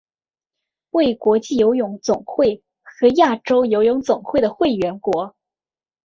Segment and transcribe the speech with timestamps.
[0.89, 5.35] 为国际游泳总会和亚洲游泳总会的会员国。